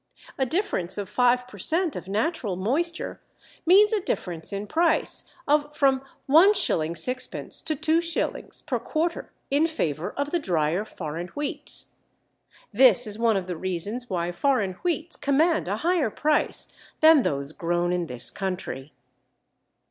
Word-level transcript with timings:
A 0.39 0.47
difference 0.47 0.97
of 0.97 1.07
5 1.07 1.47
per 1.47 1.59
cent. 1.59 1.95
of 1.95 2.07
natural 2.07 2.55
moisture 2.55 3.21
means 3.67 3.93
a 3.93 4.01
difference 4.01 4.51
in 4.51 4.65
price 4.65 5.25
of 5.47 5.75
from 5.77 5.99
1_s._ 6.27 6.53
6_d._ 7.07 7.65
to 7.65 7.75
2_s._ 7.75 8.65
per 8.65 8.79
quarter 8.79 9.31
in 9.51 9.67
favour 9.67 10.09
of 10.17 10.31
the 10.31 10.39
drier 10.39 10.85
foreign 10.85 11.27
wheats. 11.27 11.97
This 12.73 13.05
is 13.05 13.19
one 13.19 13.37
of 13.37 13.45
the 13.45 13.55
reasons 13.55 14.09
why 14.09 14.31
foreign 14.31 14.73
wheats 14.73 15.15
command 15.15 15.67
a 15.67 15.77
higher 15.85 16.09
price 16.09 16.73
than 17.01 17.21
those 17.21 17.51
grown 17.51 17.93
in 17.93 18.07
this 18.07 18.31
country. 18.31 18.93